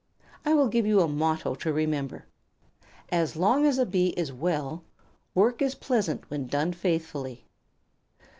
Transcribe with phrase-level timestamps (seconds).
[0.43, 2.25] I will give you a motto to remember:
[3.11, 4.83] 'As long as a Bee is well,
[5.35, 7.45] work is pleasant when done faithfully.'"